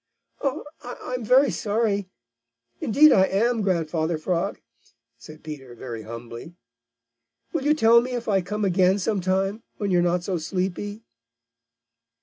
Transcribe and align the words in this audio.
"I 0.41 0.59
I'm 0.83 1.23
very 1.23 1.51
sorry. 1.51 2.09
Indeed 2.79 3.11
I 3.11 3.25
am, 3.27 3.61
Grandfather 3.61 4.17
Frog," 4.17 4.59
said 5.19 5.43
Peter 5.43 5.75
very 5.75 6.01
humbly. 6.01 6.55
"Will 7.53 7.65
you 7.65 7.75
tell 7.75 8.01
me 8.01 8.13
if 8.13 8.27
I 8.27 8.41
come 8.41 8.65
again 8.65 8.97
some 8.97 9.21
time 9.21 9.61
when 9.77 9.91
you 9.91 9.99
are 9.99 10.01
not 10.01 10.23
so 10.23 10.39
sleepy?" 10.39 11.03